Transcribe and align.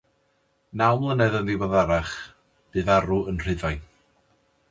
Naw 0.79 0.95
mlynedd 1.01 1.35
yn 1.39 1.45
ddiweddarach, 1.49 2.15
bu 2.77 2.85
farw 2.87 3.21
yn 3.33 3.39
Rhufain. 3.45 3.87